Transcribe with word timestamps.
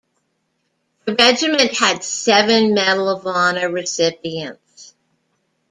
The 1.05 1.13
regiment 1.13 1.77
had 1.77 2.03
seven 2.03 2.73
Medal 2.73 3.07
of 3.07 3.27
Honor 3.27 3.69
recipients. 3.69 4.95